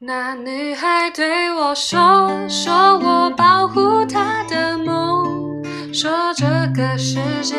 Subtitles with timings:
[0.00, 5.60] 那女孩对我说：“说我保护她的梦，
[5.92, 7.56] 说这个世界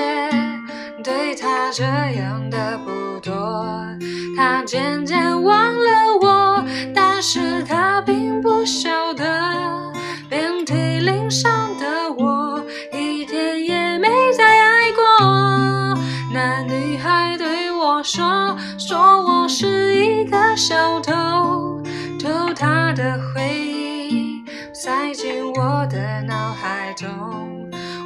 [1.03, 3.85] 对她这样的不多。
[4.37, 6.63] 她渐渐忘了我，
[6.95, 9.25] 但是她并不晓得，
[10.29, 12.63] 遍体鳞伤的我，
[12.93, 15.97] 一天也没再爱过。
[16.33, 21.11] 那女孩对我说：“说我是一个小偷。”
[22.93, 27.07] 的回忆塞进我的脑海中，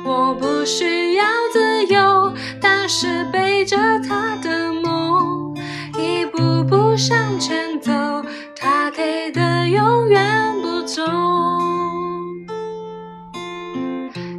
[0.05, 3.77] 我不需要自由，但是背着
[4.07, 5.55] 他的梦，
[5.97, 7.91] 一步步向前走，
[8.55, 11.03] 他给的永远不重。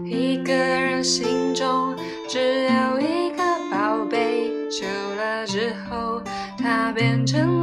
[0.04, 1.94] 一个人心中
[2.28, 4.86] 只有一个宝贝，久
[5.16, 6.22] 了之后，
[6.58, 7.53] 他变成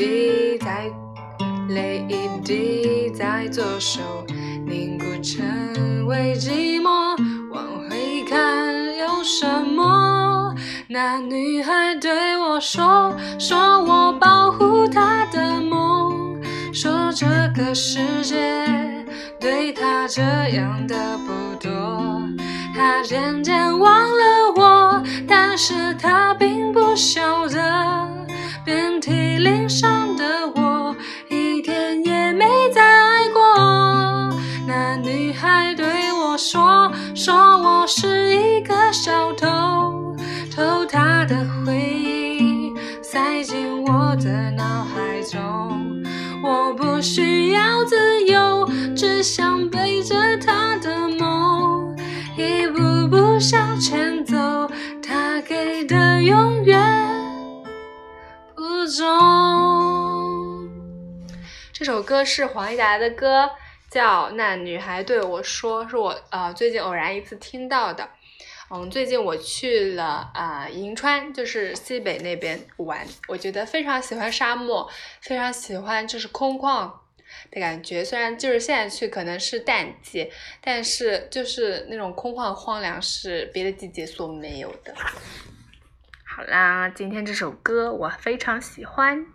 [0.00, 0.90] 滴在
[1.68, 4.00] 泪一滴在左手
[4.64, 7.14] 凝固成为寂寞，
[7.52, 10.54] 往回看有什么？
[10.88, 16.40] 那女孩对我说，说我保护她的梦，
[16.72, 18.64] 说这个世界
[19.38, 20.22] 对她这
[20.56, 22.22] 样的不多。
[22.74, 28.08] 她渐渐忘了我，但是她并不晓得。
[28.62, 29.99] 遍体鳞伤
[36.40, 40.16] 说，说我是一个小偷，
[40.56, 46.02] 偷她的回忆塞进我的脑海中。
[46.42, 51.94] 我不需要自由，只想背着她的梦，
[52.38, 54.34] 一步步向前走。
[55.02, 56.80] 她给的永远。
[58.54, 59.06] 不重。
[61.70, 63.50] 这首歌是黄义达的歌，
[63.90, 68.08] 叫《那女孩对我说》，是我呃最近偶然一次听到的。
[68.72, 74.88] 嗯，最近我去了啊银川，就是西北那边玩，我觉得非常喜欢沙漠，
[75.20, 76.88] 非常喜欢就是空旷
[77.50, 78.04] 的感觉。
[78.04, 80.30] 虽然就是现在去可能是淡季，
[80.60, 84.94] 但是就是那种空旷荒凉是别的季节所没有的。
[86.24, 89.26] 好啦，今天这首歌我非常喜欢。